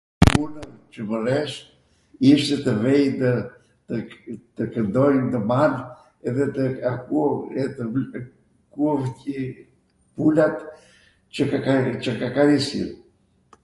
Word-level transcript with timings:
punw 0.29 0.47
qw 0.93 0.99
vwlles 1.09 1.51
ishte 2.29 2.55
tw 2.67 2.73
vej 2.85 3.03
tw 4.55 4.65
kwndonj 4.77 5.17
nw 5.29 5.39
man 5.53 5.73
edhe 6.33 6.45
tw 6.55 6.65
ακούω 6.93 7.29
qw 9.25 9.35
pulat 10.15 10.57
qw 11.37 11.41
kakari... 11.55 11.91
qw 12.03 12.09
kakarisjwn. 12.27 12.89